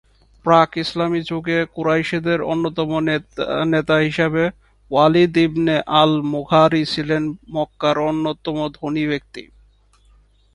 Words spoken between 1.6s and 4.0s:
কুরাইশদের অন্যতম নেতা